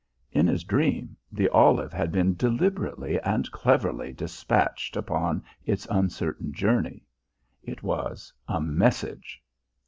In 0.31 0.47
his 0.47 0.63
dream 0.63 1.15
the 1.31 1.47
olive 1.49 1.93
had 1.93 2.11
been 2.11 2.33
deliberately 2.33 3.21
and 3.21 3.51
cleverly 3.51 4.13
dispatched 4.13 4.97
upon 4.97 5.43
its 5.63 5.85
uncertain 5.91 6.51
journey. 6.53 7.05
It 7.61 7.83
was 7.83 8.33
a 8.47 8.59
message. 8.59 9.43